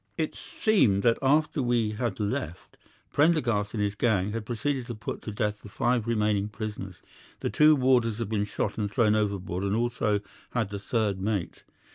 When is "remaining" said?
6.07-6.49